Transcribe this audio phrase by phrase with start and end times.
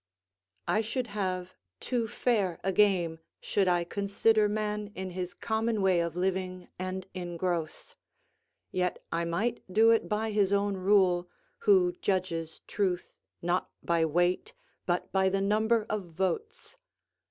[0.67, 5.99] I should have too fair a game should I consider man in his common way
[5.99, 7.95] of living and in gross;
[8.71, 11.29] yet I might do it by his own rule,
[11.69, 14.53] who judges truth not by weight,
[14.87, 16.77] but by the number of votes.